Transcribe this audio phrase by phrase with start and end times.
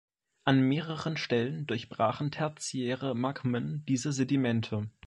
[0.45, 4.89] An mehreren Stellen durchbrachen tertiäre Magmen diese Sedimente.